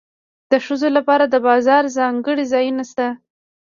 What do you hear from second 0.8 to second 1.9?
لپاره د بازار